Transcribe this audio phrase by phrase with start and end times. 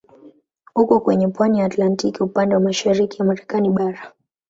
[0.75, 4.13] Uko kwenye pwani ya Atlantiki upande wa mashariki ya Marekani bara.